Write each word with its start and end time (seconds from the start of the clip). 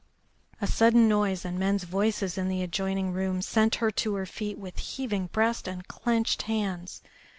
A 0.59 0.65
sudden 0.65 1.07
noise 1.07 1.45
and 1.45 1.59
men's 1.59 1.83
voices 1.83 2.35
in 2.35 2.47
the 2.49 2.63
adjoining 2.63 3.13
room 3.13 3.39
sent 3.43 3.75
her 3.75 3.91
to 3.91 4.15
her 4.15 4.25
feet 4.25 4.57
with 4.57 4.79
heaving 4.79 5.27
breast 5.27 5.67
and 5.67 5.87
clenched 5.87 6.41
hands. 6.49 7.03